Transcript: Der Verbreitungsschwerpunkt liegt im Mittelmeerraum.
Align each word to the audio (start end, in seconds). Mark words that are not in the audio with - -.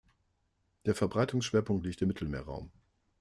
Der 0.87 0.95
Verbreitungsschwerpunkt 0.95 1.85
liegt 1.85 2.01
im 2.01 2.07
Mittelmeerraum. 2.07 2.71